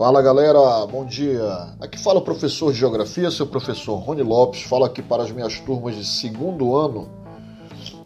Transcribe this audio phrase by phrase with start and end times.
[0.00, 1.74] Fala galera, bom dia.
[1.78, 4.62] Aqui fala o professor de Geografia, seu professor Rony Lopes.
[4.62, 7.06] Falo aqui para as minhas turmas de segundo ano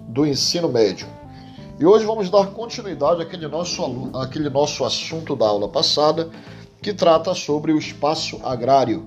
[0.00, 1.06] do ensino médio.
[1.78, 6.30] E hoje vamos dar continuidade àquele nosso, àquele nosso assunto da aula passada,
[6.82, 9.06] que trata sobre o espaço agrário.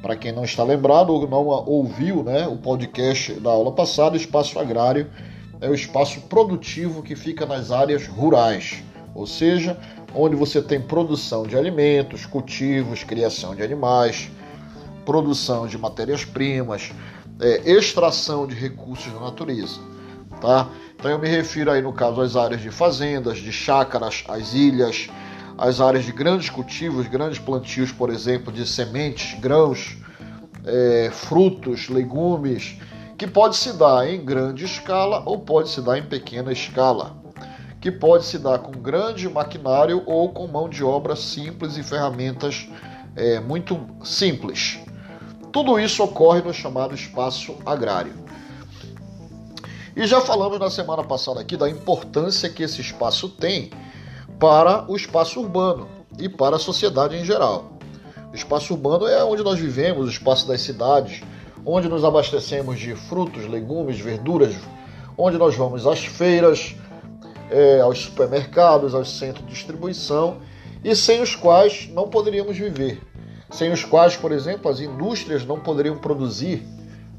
[0.00, 4.18] Para quem não está lembrado ou não ouviu né, o podcast da aula passada, o
[4.18, 5.10] espaço agrário
[5.60, 8.82] é o espaço produtivo que fica nas áreas rurais,
[9.14, 9.78] ou seja,
[10.14, 14.30] onde você tem produção de alimentos, cultivos, criação de animais,
[15.04, 16.92] produção de matérias-primas,
[17.40, 19.80] é, extração de recursos da natureza.
[20.40, 20.68] Tá?
[20.94, 25.08] Então eu me refiro aí no caso às áreas de fazendas, de chácaras, às ilhas,
[25.56, 29.96] às áreas de grandes cultivos, grandes plantios, por exemplo, de sementes, grãos,
[30.64, 32.76] é, frutos, legumes,
[33.16, 37.21] que pode se dar em grande escala ou pode se dar em pequena escala
[37.82, 42.68] que pode se dar com grande maquinário ou com mão de obra simples e ferramentas
[43.16, 44.78] é, muito simples.
[45.50, 48.14] Tudo isso ocorre no chamado espaço agrário.
[49.96, 53.70] E já falamos na semana passada aqui da importância que esse espaço tem
[54.38, 55.88] para o espaço urbano
[56.20, 57.72] e para a sociedade em geral.
[58.32, 61.20] O espaço urbano é onde nós vivemos, o espaço das cidades,
[61.66, 64.54] onde nos abastecemos de frutos, legumes, verduras,
[65.18, 66.76] onde nós vamos às feiras,
[67.52, 70.38] é, aos supermercados, aos centros de distribuição
[70.82, 73.00] e sem os quais não poderíamos viver.
[73.50, 76.66] Sem os quais, por exemplo, as indústrias não poderiam produzir.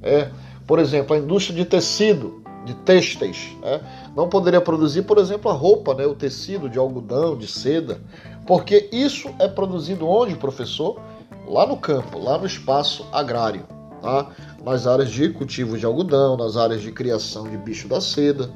[0.02, 0.30] É,
[0.66, 3.80] por exemplo, a indústria de tecido, de têxteis, é,
[4.16, 8.02] não poderia produzir, por exemplo, a roupa, né, o tecido de algodão, de seda,
[8.48, 11.00] porque isso é produzido onde, professor?
[11.48, 13.64] Lá no campo, lá no espaço agrário,
[14.02, 14.28] tá?
[14.64, 18.50] nas áreas de cultivo de algodão, nas áreas de criação de bicho da seda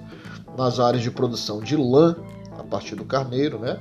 [0.57, 2.15] nas áreas de produção de lã,
[2.57, 3.77] a partir do carneiro, né?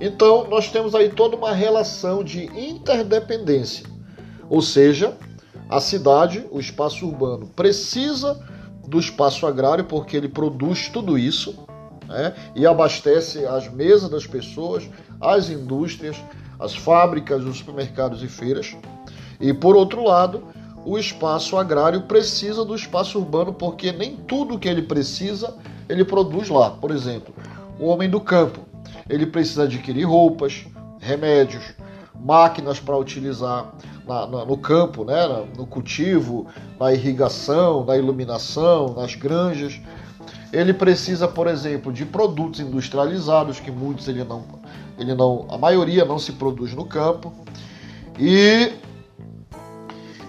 [0.00, 3.84] Então, nós temos aí toda uma relação de interdependência.
[4.48, 5.16] Ou seja,
[5.68, 8.40] a cidade, o espaço urbano, precisa
[8.86, 11.54] do espaço agrário porque ele produz tudo isso
[12.06, 12.34] né?
[12.54, 14.88] e abastece as mesas das pessoas,
[15.20, 16.16] as indústrias,
[16.58, 18.76] as fábricas, os supermercados e feiras.
[19.40, 20.44] E por outro lado,
[20.86, 25.54] o espaço agrário precisa do espaço urbano porque nem tudo que ele precisa
[25.88, 26.70] ele produz lá.
[26.70, 27.34] Por exemplo,
[27.78, 28.60] o homem do campo,
[29.08, 30.66] ele precisa adquirir roupas,
[31.00, 31.74] remédios,
[32.14, 33.72] máquinas para utilizar
[34.06, 36.46] na, na, no campo, né, no cultivo,
[36.78, 39.80] na irrigação, na iluminação, nas granjas.
[40.52, 44.44] Ele precisa, por exemplo, de produtos industrializados, que muitos ele não,
[44.98, 47.32] ele não, a maioria não se produz no campo.
[48.18, 48.72] E,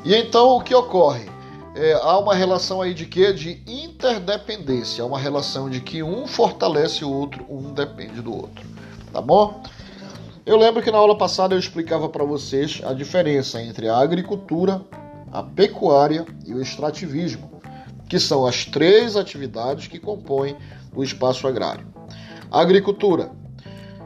[0.06, 1.39] e então o que ocorre?
[1.80, 3.32] É, há uma relação aí de quê?
[3.32, 8.66] De interdependência, uma relação de que um fortalece o outro, um depende do outro,
[9.14, 9.64] tá bom?
[10.46, 14.82] Eu lembro que na aula passada eu explicava para vocês a diferença entre a agricultura,
[15.32, 17.62] a pecuária e o extrativismo,
[18.10, 20.58] que são as três atividades que compõem
[20.94, 21.88] o espaço agrário.
[22.52, 23.32] A agricultura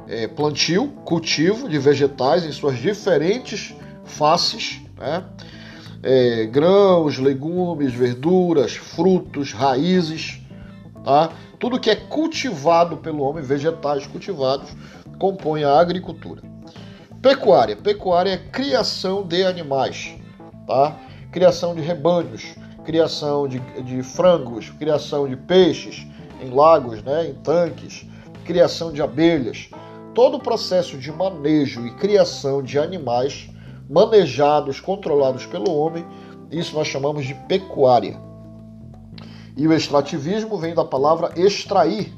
[0.08, 3.74] é plantio, cultivo de vegetais em suas diferentes
[4.06, 5.26] faces, né?
[6.04, 10.42] É, grãos, legumes, verduras, frutos, raízes,
[11.04, 11.32] tá?
[11.58, 14.70] Tudo que é cultivado pelo homem, vegetais cultivados,
[15.18, 16.42] compõe a agricultura.
[17.22, 17.78] Pecuária.
[17.78, 20.14] Pecuária é criação de animais,
[20.68, 20.98] tá?
[21.32, 22.54] Criação de rebanhos,
[22.84, 26.06] criação de, de frangos, criação de peixes
[26.42, 28.06] em lagos, né, em tanques,
[28.44, 29.70] criação de abelhas.
[30.14, 33.50] Todo o processo de manejo e criação de animais
[33.90, 36.06] manejados, controlados pelo homem,
[36.52, 38.20] isso nós chamamos de pecuária.
[39.56, 42.14] E o extrativismo vem da palavra extrair.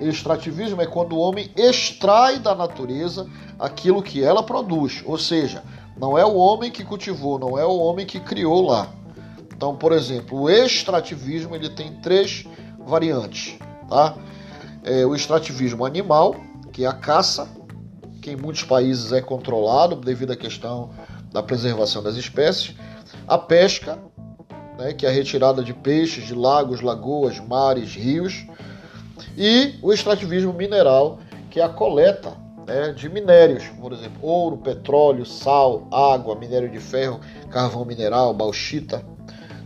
[0.00, 3.28] Extrativismo é quando o homem extrai da natureza
[3.58, 5.62] aquilo que ela produz, ou seja,
[5.96, 8.88] não é o homem que cultivou, não é o homem que criou lá.
[9.54, 12.44] Então, por exemplo, o extrativismo ele tem três
[12.84, 13.56] variantes,
[13.88, 14.16] tá?
[14.82, 16.34] É o extrativismo animal,
[16.72, 17.48] que é a caça,
[18.22, 20.90] que em muitos países é controlado devido à questão
[21.32, 22.74] da preservação das espécies,
[23.26, 23.98] a pesca,
[24.78, 28.46] né, que é a retirada de peixes de lagos, lagoas, mares, rios,
[29.36, 31.18] e o extrativismo mineral,
[31.50, 32.36] que é a coleta
[32.66, 37.20] né, de minérios, por exemplo, ouro, petróleo, sal, água, minério de ferro,
[37.50, 39.04] carvão mineral, bauxita.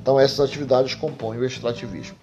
[0.01, 2.17] Então essas atividades compõem o extrativismo.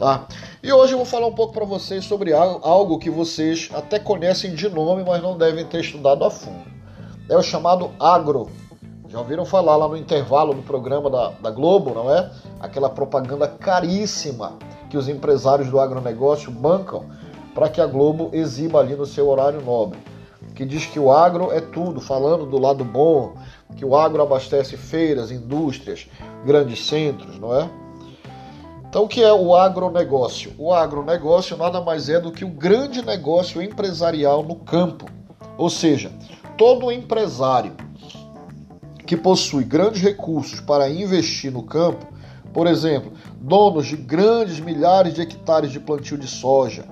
[0.00, 0.26] Tá?
[0.62, 4.54] E hoje eu vou falar um pouco para vocês sobre algo que vocês até conhecem
[4.54, 6.64] de nome, mas não devem ter estudado a fundo.
[7.28, 8.48] É o chamado agro.
[9.10, 12.30] Já ouviram falar lá no intervalo do programa da, da Globo, não é?
[12.58, 14.54] Aquela propaganda caríssima
[14.88, 17.04] que os empresários do agronegócio bancam
[17.54, 19.98] para que a Globo exiba ali no seu horário nobre.
[20.54, 23.34] que diz que o agro é tudo, falando do lado bom,
[23.76, 26.08] que o agro abastece feiras, indústrias,
[26.46, 27.68] grandes centros, não é?
[28.90, 30.52] Então, o que é o agronegócio?
[30.58, 35.06] O agronegócio nada mais é do que o grande negócio empresarial no campo.
[35.56, 36.10] Ou seja,
[36.58, 37.72] todo empresário
[39.06, 42.04] que possui grandes recursos para investir no campo,
[42.52, 46.84] por exemplo, donos de grandes milhares de hectares de plantio de soja,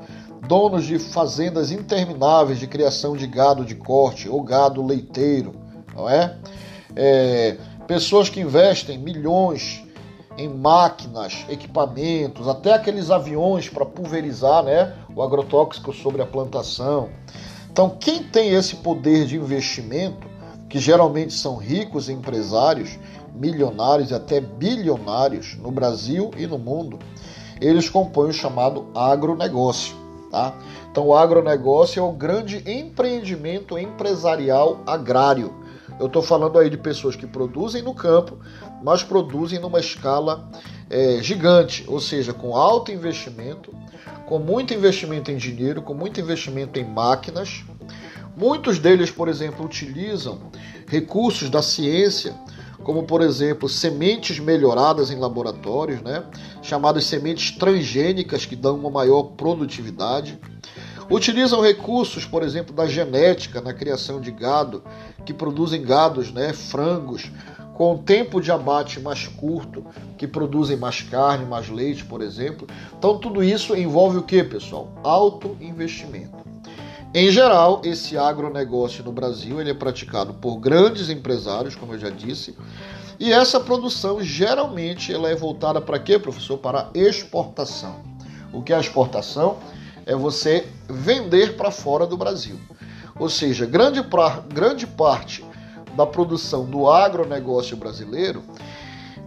[0.46, 5.52] donos de fazendas intermináveis de criação de gado de corte ou gado leiteiro,
[5.96, 6.36] não é?
[6.94, 7.56] é
[7.88, 9.87] pessoas que investem milhões
[10.38, 17.08] em máquinas, equipamentos, até aqueles aviões para pulverizar né, o agrotóxico sobre a plantação.
[17.70, 20.28] Então, quem tem esse poder de investimento,
[20.68, 22.98] que geralmente são ricos empresários,
[23.34, 26.98] milionários e até bilionários no Brasil e no mundo,
[27.60, 29.96] eles compõem o chamado agronegócio.
[30.30, 30.54] Tá?
[30.90, 35.52] Então, o agronegócio é o grande empreendimento empresarial agrário
[35.98, 38.38] eu estou falando aí de pessoas que produzem no campo,
[38.82, 40.48] mas produzem numa escala
[40.90, 43.74] é, gigante, ou seja, com alto investimento,
[44.26, 47.64] com muito investimento em dinheiro, com muito investimento em máquinas.
[48.36, 50.38] Muitos deles, por exemplo, utilizam
[50.86, 52.34] recursos da ciência,
[52.82, 56.24] como por exemplo sementes melhoradas em laboratórios, né?
[56.62, 60.38] chamadas sementes transgênicas que dão uma maior produtividade.
[61.10, 64.82] Utilizam recursos, por exemplo, da genética na criação de gado,
[65.24, 67.30] que produzem gados, né, frangos,
[67.78, 69.86] com tempo de abate mais curto,
[70.18, 72.66] que produzem mais carne, mais leite, por exemplo.
[72.98, 74.92] Então tudo isso envolve o que, pessoal?
[75.04, 76.36] Alto investimento.
[77.14, 82.10] Em geral, esse agronegócio no Brasil ele é praticado por grandes empresários, como eu já
[82.10, 82.54] disse,
[83.18, 86.58] e essa produção geralmente ela é voltada para quê, professor?
[86.58, 87.96] Para exportação.
[88.52, 89.56] O que é exportação?
[90.08, 92.58] é você vender para fora do Brasil.
[93.18, 95.44] Ou seja, grande, pra, grande parte
[95.98, 98.42] da produção do agronegócio brasileiro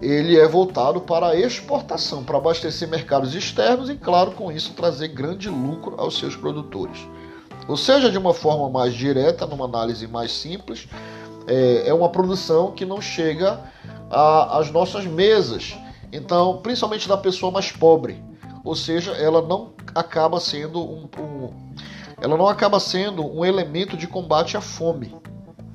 [0.01, 5.09] ele é voltado para a exportação, para abastecer mercados externos e, claro, com isso trazer
[5.09, 6.97] grande lucro aos seus produtores.
[7.67, 10.87] Ou seja, de uma forma mais direta, numa análise mais simples,
[11.45, 13.61] é, é uma produção que não chega
[14.09, 15.77] às nossas mesas.
[16.11, 18.19] Então, principalmente da pessoa mais pobre
[18.63, 21.73] ou seja, ela não acaba sendo um, um
[22.21, 25.15] ela não acaba sendo um elemento de combate à fome.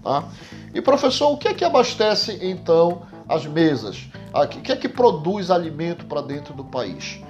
[0.03, 0.29] Tá?
[0.75, 4.09] E professor, o que é que abastece então as mesas?
[4.33, 7.21] O que é que produz alimento para dentro do país?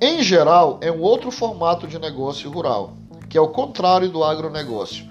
[0.00, 2.94] Em geral, é um outro formato de negócio rural,
[3.28, 5.08] que é o contrário do agronegócio.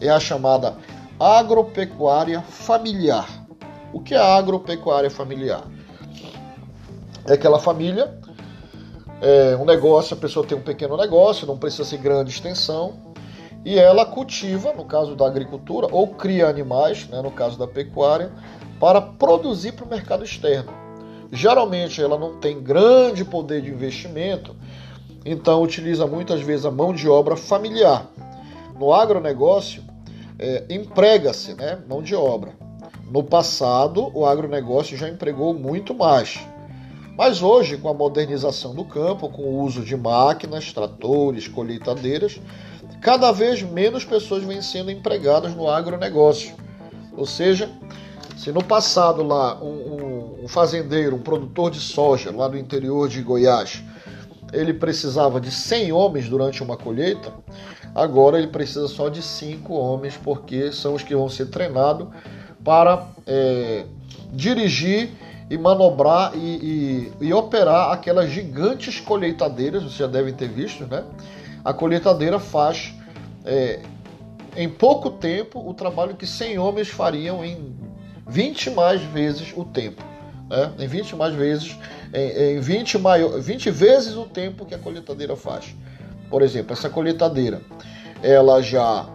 [0.00, 0.76] É a chamada
[1.18, 3.28] agropecuária familiar.
[3.92, 5.62] O que é a agropecuária familiar?
[7.26, 8.20] É aquela família
[9.20, 13.05] é, um negócio, a pessoa tem um pequeno negócio, não precisa ser grande extensão,
[13.66, 18.30] e ela cultiva, no caso da agricultura, ou cria animais, né, no caso da pecuária,
[18.78, 20.72] para produzir para o mercado externo.
[21.32, 24.54] Geralmente ela não tem grande poder de investimento,
[25.24, 28.06] então utiliza muitas vezes a mão de obra familiar.
[28.78, 29.82] No agronegócio,
[30.38, 32.52] é, emprega-se né, mão de obra.
[33.10, 36.38] No passado, o agronegócio já empregou muito mais.
[37.18, 42.38] Mas hoje, com a modernização do campo, com o uso de máquinas, tratores, colheitadeiras,
[43.00, 46.54] cada vez menos pessoas vêm sendo empregadas no agronegócio.
[47.16, 47.70] Ou seja,
[48.36, 53.22] se no passado lá um, um, fazendeiro, um produtor de soja lá no interior de
[53.22, 53.82] Goiás,
[54.52, 57.32] ele precisava de 100 homens durante uma colheita,
[57.94, 62.08] agora ele precisa só de 5 homens, porque são os que vão ser treinados
[62.62, 63.84] para é,
[64.32, 65.10] dirigir
[65.48, 71.04] e manobrar e, e, e, operar aquelas gigantes colheitadeiras, vocês já devem ter visto, né?
[71.66, 72.94] A colheitadeira faz
[73.44, 73.80] é,
[74.56, 77.74] em pouco tempo o trabalho que 100 homens fariam em
[78.28, 80.00] 20 mais vezes o tempo.
[80.48, 80.72] Né?
[80.78, 81.76] Em 20 mais vezes,
[82.14, 85.74] em, em 20, maior, 20 vezes o tempo que a colheitadeira faz.
[86.30, 87.60] Por exemplo, essa colheitadeira,
[88.22, 89.08] ela já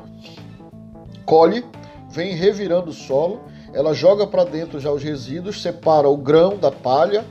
[1.25, 1.63] colhe,
[2.10, 3.43] vem revirando o solo,
[3.74, 7.24] ela joga para dentro já os resíduos, separa o grão da palha,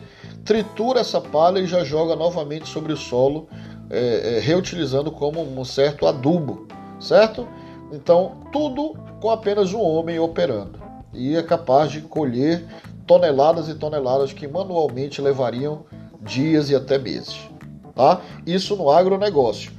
[0.46, 3.46] tritura essa palha e já joga novamente sobre o solo,
[3.90, 6.68] é, é, reutilizando como um certo adubo,
[7.00, 7.46] certo?
[7.92, 10.78] Então, tudo com apenas um homem operando.
[11.12, 12.64] E é capaz de colher
[13.06, 15.84] toneladas e toneladas que manualmente levariam
[16.20, 17.50] dias e até meses.
[17.94, 18.20] Tá?
[18.46, 19.72] Isso no agronegócio.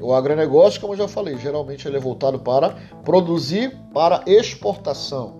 [0.00, 2.70] O agronegócio, como eu já falei, geralmente ele é voltado para
[3.04, 5.38] produzir para exportação.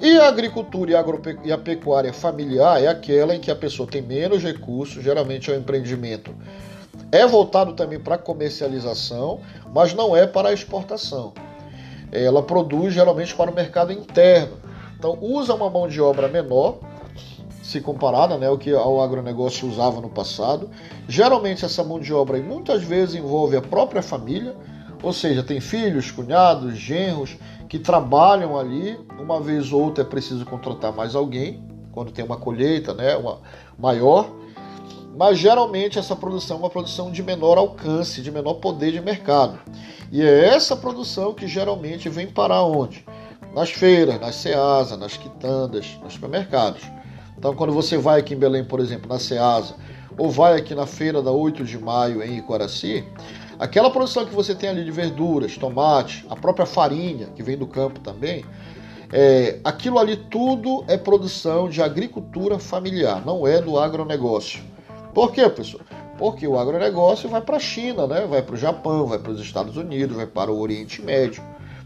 [0.00, 1.04] E a agricultura
[1.44, 5.54] e a pecuária familiar é aquela em que a pessoa tem menos recursos, geralmente é
[5.54, 6.34] um empreendimento.
[7.12, 9.40] É voltado também para comercialização,
[9.72, 11.32] mas não é para exportação.
[12.12, 14.58] ela produz geralmente para o mercado interno.
[14.98, 16.78] Então usa uma mão de obra menor,
[17.62, 20.68] se comparada né, ao que o agronegócio usava no passado.
[21.08, 24.54] Geralmente essa mão de obra muitas vezes envolve a própria família,
[25.02, 27.36] ou seja, tem filhos, cunhados, genros
[27.68, 28.98] que trabalham ali.
[29.18, 31.62] Uma vez ou outra é preciso contratar mais alguém,
[31.92, 33.38] quando tem uma colheita né, uma
[33.78, 34.30] maior.
[35.16, 39.58] Mas geralmente essa produção é uma produção de menor alcance, de menor poder de mercado.
[40.10, 43.04] E é essa produção que geralmente vem para onde?
[43.54, 46.82] Nas feiras, nas ceasas, nas quitandas, nos supermercados.
[47.36, 49.74] Então, quando você vai aqui em Belém, por exemplo, na ceasa,
[50.16, 53.04] ou vai aqui na feira da 8 de maio em Icoraci,
[53.58, 57.66] aquela produção que você tem ali de verduras, tomate, a própria farinha que vem do
[57.66, 58.44] campo também,
[59.12, 64.69] é, aquilo ali tudo é produção de agricultura familiar, não é do agronegócio.
[65.14, 65.82] Por quê, pessoal?
[66.18, 68.26] Porque o agronegócio vai para a China, né?
[68.26, 71.42] vai para o Japão, vai para os Estados Unidos, vai para o Oriente Médio.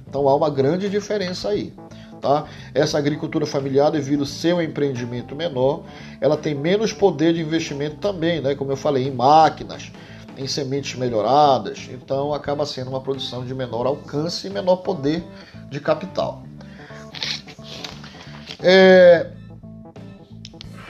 [0.08, 1.72] Então há uma grande diferença aí.
[2.20, 2.44] Tá?
[2.74, 5.82] Essa agricultura familiar, devido ser um empreendimento menor,
[6.20, 8.54] ela tem menos poder de investimento também, né?
[8.54, 9.92] como eu falei, em máquinas,
[10.36, 11.88] em sementes melhoradas.
[11.92, 15.22] Então acaba sendo uma produção de menor alcance e menor poder
[15.70, 16.42] de capital.
[18.60, 19.30] É,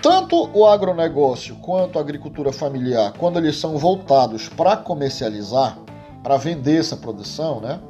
[0.05, 5.79] tanto o agronegócio quanto a agricultura familiar, quando eles são voltados para comercializar,
[6.23, 7.81] para vender essa produção, né,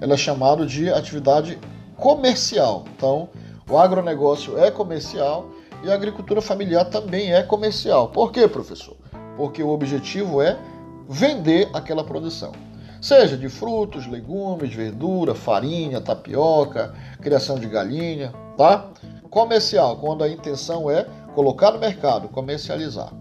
[0.00, 1.60] ela é chamado de atividade
[1.96, 2.82] comercial.
[2.96, 3.28] Então,
[3.70, 5.48] o agronegócio é comercial
[5.84, 8.08] e a agricultura familiar também é comercial.
[8.08, 8.96] Por quê, professor?
[9.36, 10.58] Porque o objetivo é
[11.08, 12.50] vender aquela produção.
[13.00, 18.90] Seja de frutos, legumes, verdura, farinha, tapioca, criação de galinha, tá?
[19.30, 23.12] Comercial, quando a intenção é colocar no mercado, comercializar.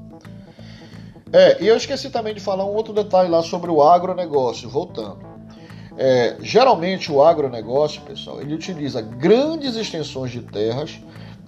[1.31, 5.19] É, e eu esqueci também de falar um outro detalhe lá sobre o agronegócio, voltando.
[5.97, 10.99] É, geralmente o agronegócio, pessoal, ele utiliza grandes extensões de terras,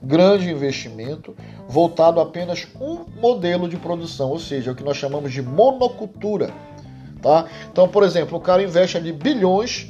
[0.03, 1.35] grande investimento,
[1.67, 6.53] voltado a apenas um modelo de produção, ou seja, o que nós chamamos de monocultura.
[7.21, 7.45] Tá?
[7.71, 9.89] Então, por exemplo, o cara investe ali bilhões,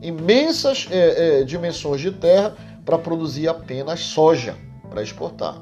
[0.00, 4.56] imensas é, é, dimensões de terra para produzir apenas soja
[4.92, 5.60] para exportar.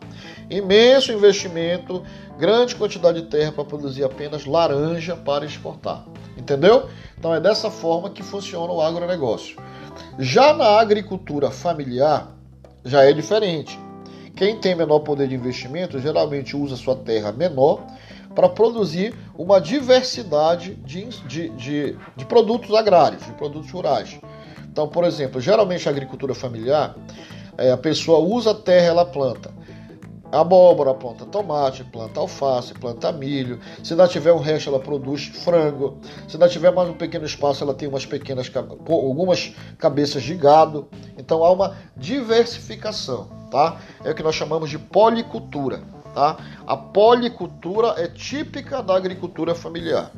[0.51, 2.03] Imenso investimento,
[2.37, 6.05] grande quantidade de terra para produzir apenas laranja para exportar.
[6.37, 6.89] Entendeu?
[7.17, 9.57] Então é dessa forma que funciona o agronegócio.
[10.19, 12.35] Já na agricultura familiar,
[12.85, 13.79] já é diferente.
[14.35, 17.85] Quem tem menor poder de investimento geralmente usa sua terra menor
[18.35, 24.19] para produzir uma diversidade de, de, de, de produtos agrários, de produtos rurais.
[24.71, 26.95] Então, por exemplo, geralmente a agricultura familiar
[27.61, 29.61] é, a pessoa usa terra, ela planta
[30.33, 33.59] abóbora, planta tomate, planta alface, planta milho.
[33.83, 35.99] Se não tiver um resto, ela produz frango.
[36.29, 38.51] Se não tiver mais um pequeno espaço, ela tem umas pequenas
[38.89, 40.89] algumas cabeças de gado.
[41.19, 43.81] Então há uma diversificação, tá?
[44.05, 45.83] É o que nós chamamos de policultura,
[46.15, 46.37] tá?
[46.67, 50.13] A policultura é típica da agricultura familiar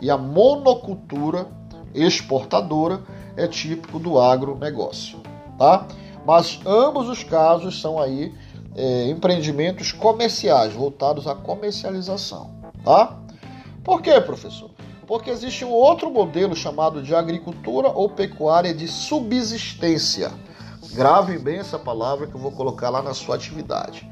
[0.00, 1.46] e a monocultura
[1.94, 3.00] exportadora
[3.36, 5.20] é típico do agronegócio,
[5.56, 5.86] tá?
[6.24, 8.32] Mas ambos os casos são aí
[8.76, 12.50] é, empreendimentos comerciais, voltados à comercialização.
[12.84, 13.18] Tá?
[13.84, 14.70] Por quê, professor?
[15.06, 20.32] Porque existe um outro modelo chamado de agricultura ou pecuária de subsistência.
[20.94, 24.08] Grave bem essa palavra que eu vou colocar lá na sua atividade.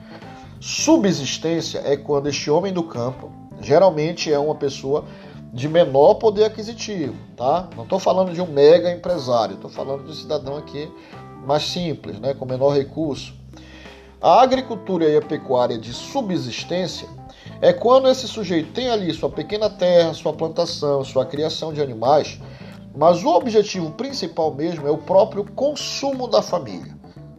[0.61, 5.05] Subsistência é quando este homem do campo, geralmente é uma pessoa
[5.53, 7.69] de menor poder aquisitivo, tá?
[7.77, 10.91] Não estou falando de um mega empresário, estou falando de um cidadão aqui
[11.47, 13.35] mais simples, né, com menor recurso.
[14.21, 17.09] A agricultura e a pecuária de subsistência
[17.61, 22.39] é quando esse sujeito tem ali sua pequena terra, sua plantação, sua criação de animais,
[22.97, 26.95] mas o objetivo principal mesmo é o próprio consumo da família,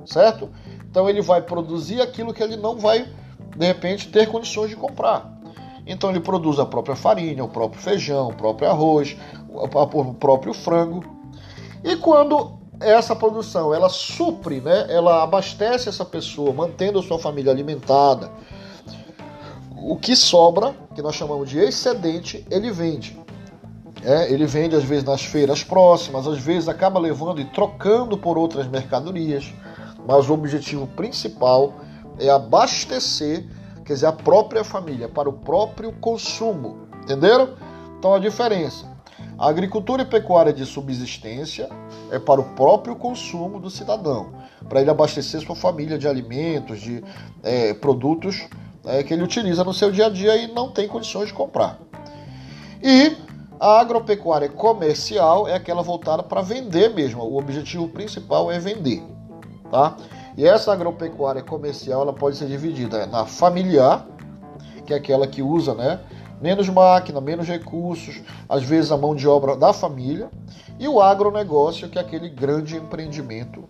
[0.05, 0.49] certo?
[0.89, 3.07] Então ele vai produzir aquilo que ele não vai,
[3.55, 5.39] de repente, ter condições de comprar.
[5.85, 9.17] Então ele produz a própria farinha, o próprio feijão, o próprio arroz,
[9.49, 11.03] o próprio frango.
[11.83, 14.85] E quando essa produção ela supre, né?
[14.89, 18.31] ela abastece essa pessoa, mantendo a sua família alimentada.
[19.83, 23.19] O que sobra, que nós chamamos de excedente, ele vende.
[24.03, 28.37] É, ele vende às vezes nas feiras próximas, às vezes acaba levando e trocando por
[28.37, 29.53] outras mercadorias,
[30.07, 31.73] mas o objetivo principal
[32.19, 33.47] é abastecer,
[33.85, 36.87] quer dizer, a própria família, para o próprio consumo.
[37.03, 37.49] Entenderam?
[37.97, 38.90] Então a diferença.
[39.41, 41.67] A agricultura e pecuária de subsistência
[42.11, 44.33] é para o próprio consumo do cidadão,
[44.69, 47.03] para ele abastecer sua família de alimentos, de
[47.41, 48.47] é, produtos
[48.85, 51.79] é, que ele utiliza no seu dia a dia e não tem condições de comprar.
[52.83, 53.17] E
[53.59, 57.21] A agropecuária comercial é aquela voltada para vender mesmo.
[57.21, 59.03] O objetivo principal é vender,
[59.69, 59.97] tá?
[60.35, 64.07] E essa agropecuária comercial ela pode ser dividida na familiar,
[64.83, 65.99] que é aquela que usa, né,
[66.41, 70.29] menos máquina, menos recursos, às vezes a mão de obra da família,
[70.79, 73.63] e o agronegócio, que é aquele grande empreendimento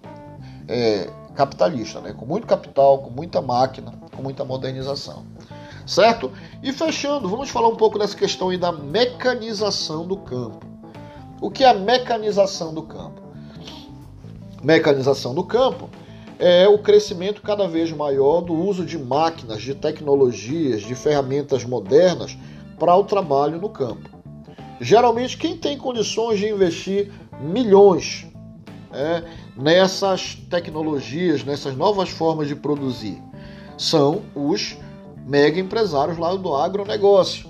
[0.67, 5.25] é, capitalista, né, com muito capital, com muita máquina, com muita modernização
[5.85, 6.31] certo?
[6.63, 10.65] E fechando, vamos falar um pouco dessa questão aí da mecanização do campo.
[11.41, 13.21] O que é a mecanização do campo?
[14.63, 15.89] Mecanização do campo
[16.37, 22.37] é o crescimento cada vez maior do uso de máquinas, de tecnologias, de ferramentas modernas
[22.81, 24.09] para o trabalho no campo.
[24.79, 28.25] Geralmente, quem tem condições de investir milhões
[28.91, 29.23] é,
[29.55, 33.21] nessas tecnologias, nessas novas formas de produzir,
[33.77, 34.75] são os
[35.27, 37.47] mega empresários lá do agronegócio.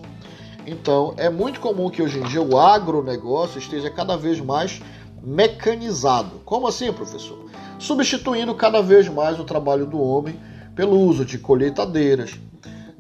[0.68, 4.82] Então, é muito comum que hoje em dia o agronegócio esteja cada vez mais
[5.24, 6.42] mecanizado.
[6.44, 7.46] Como assim, professor?
[7.80, 10.38] Substituindo cada vez mais o trabalho do homem
[10.76, 12.38] pelo uso de colheitadeiras,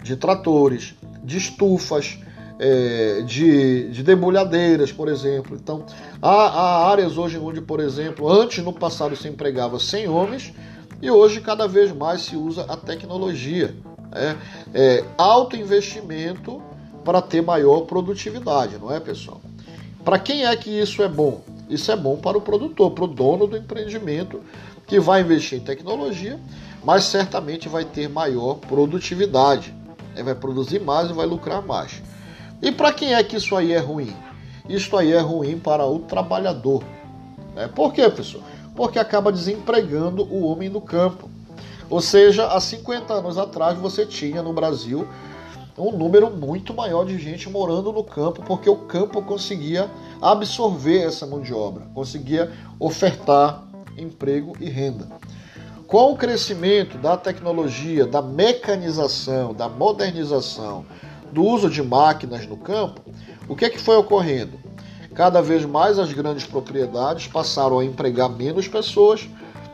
[0.01, 2.17] de tratores, de estufas,
[2.59, 5.57] é, de, de debulhadeiras, por exemplo.
[5.61, 5.85] Então,
[6.21, 10.53] há, há áreas hoje onde, por exemplo, antes no passado se empregava 100 homens
[11.01, 13.75] e hoje cada vez mais se usa a tecnologia
[14.13, 14.35] é,
[14.73, 16.61] é, alto investimento
[17.03, 19.41] para ter maior produtividade, não é, pessoal?
[20.03, 21.41] Para quem é que isso é bom?
[21.69, 24.41] Isso é bom para o produtor, para o dono do empreendimento
[24.85, 26.39] que vai investir em tecnologia,
[26.83, 29.73] mas certamente vai ter maior produtividade,
[30.15, 30.24] né?
[30.24, 32.01] vai produzir mais e vai lucrar mais.
[32.62, 34.15] E para quem é que isso aí é ruim?
[34.70, 36.84] Isso aí é ruim para o trabalhador.
[37.56, 37.68] Né?
[37.68, 38.44] Por quê, pessoal?
[38.75, 41.30] Porque acaba desempregando o homem do campo.
[41.89, 45.08] Ou seja, há 50 anos atrás você tinha no Brasil
[45.77, 49.89] um número muito maior de gente morando no campo, porque o campo conseguia
[50.22, 53.63] absorver essa mão de obra, conseguia ofertar
[53.97, 55.08] emprego e renda.
[55.91, 60.86] Com o crescimento da tecnologia, da mecanização, da modernização,
[61.34, 63.01] do uso de máquinas no campo,
[63.49, 64.58] o que, é que foi ocorrendo?
[65.13, 69.27] Cada vez mais as grandes propriedades passaram a empregar menos pessoas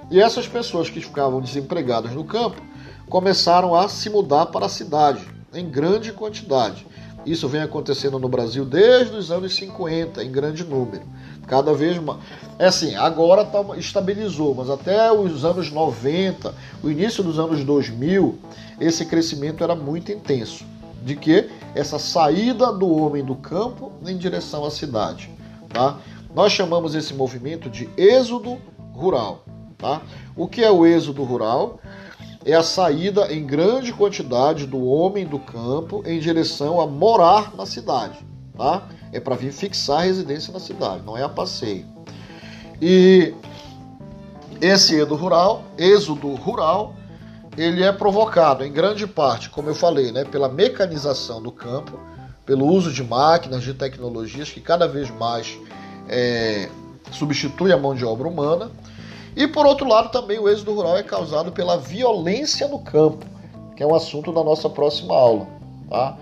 [0.09, 2.59] e essas pessoas que ficavam desempregadas no campo
[3.07, 5.21] começaram a se mudar para a cidade
[5.53, 6.87] em grande quantidade.
[7.27, 11.03] Isso vem acontecendo no Brasil desde os anos 50, em grande número.
[11.47, 12.19] Cada vez mais.
[12.59, 18.37] É assim, agora tá, estabilizou, mas até os anos 90, o início dos anos 2000,
[18.79, 20.65] esse crescimento era muito intenso.
[21.01, 21.49] De que?
[21.73, 25.29] Essa saída do homem do campo em direção à cidade.
[25.69, 25.99] Tá?
[26.35, 28.57] Nós chamamos esse movimento de êxodo
[28.93, 29.45] rural.
[29.77, 30.01] Tá?
[30.35, 31.79] O que é o êxodo rural?
[32.43, 37.65] É a saída em grande quantidade do homem do campo em direção a morar na
[37.65, 38.25] cidade.
[38.57, 38.83] Tá?
[39.11, 41.85] É para vir fixar a residência na cidade, não é a passeio.
[42.81, 43.33] E
[44.59, 46.95] esse êxodo rural, êxodo rural,
[47.57, 51.99] ele é provocado em grande parte, como eu falei, né, pela mecanização do campo,
[52.45, 55.57] pelo uso de máquinas, de tecnologias que cada vez mais
[56.07, 56.69] é,
[57.11, 58.71] substitui a mão de obra humana
[59.37, 63.23] e por outro lado, também o êxodo rural é causado pela violência no campo,
[63.75, 65.47] que é um assunto da nossa próxima aula.
[65.87, 66.17] Tá?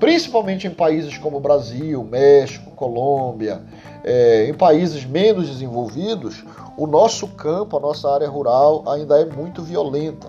[0.00, 3.62] Principalmente em países como Brasil, México, Colômbia,
[4.02, 6.42] é, em países menos desenvolvidos,
[6.74, 10.28] o nosso campo, a nossa área rural ainda é muito violenta,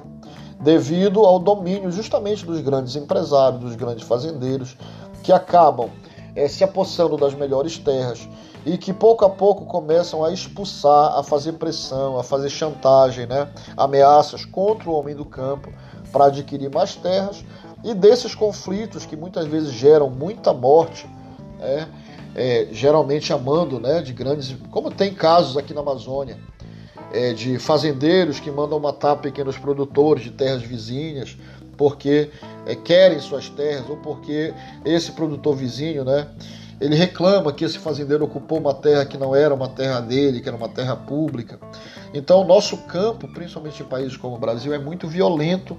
[0.59, 4.75] devido ao domínio justamente dos grandes empresários, dos grandes fazendeiros,
[5.23, 5.89] que acabam
[6.35, 8.27] é, se apossando das melhores terras
[8.65, 13.47] e que pouco a pouco começam a expulsar, a fazer pressão, a fazer chantagem, né?
[13.77, 15.71] ameaças contra o homem do campo
[16.11, 17.41] para adquirir mais terras
[17.83, 21.07] e desses conflitos que muitas vezes geram muita morte,
[21.59, 21.87] é,
[22.35, 24.55] é, geralmente amando né, de grandes.
[24.69, 26.37] Como tem casos aqui na Amazônia,
[27.11, 31.35] é, de fazendeiros que mandam matar pequenos produtores de terras vizinhas
[31.77, 32.29] porque
[32.65, 34.53] é, querem suas terras ou porque
[34.85, 36.27] esse produtor vizinho, né,
[36.79, 40.47] ele reclama que esse fazendeiro ocupou uma terra que não era uma terra dele, que
[40.47, 41.59] era uma terra pública.
[42.13, 45.77] Então, o nosso campo, principalmente em países como o Brasil, é muito violento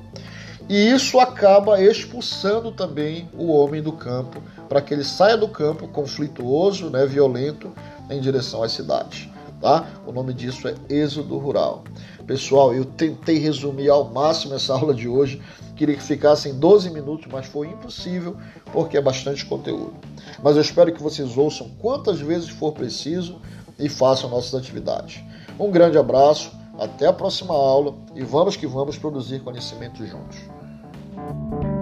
[0.69, 5.87] e isso acaba expulsando também o homem do campo para que ele saia do campo
[5.89, 7.73] conflituoso, né, violento,
[8.09, 9.29] em direção às cidades.
[9.61, 9.87] Tá?
[10.07, 11.85] O nome disso é êxodo rural.
[12.27, 15.41] Pessoal, eu tentei resumir ao máximo essa aula de hoje.
[15.77, 18.37] Queria que ficasse em 12 minutos, mas foi impossível
[18.73, 19.95] porque é bastante conteúdo.
[20.43, 23.37] Mas eu espero que vocês ouçam quantas vezes for preciso
[23.79, 25.23] e façam nossas atividades.
[25.59, 30.52] Um grande abraço, até a próxima aula e vamos que vamos produzir conhecimento juntos.
[31.25, 31.82] Thank you.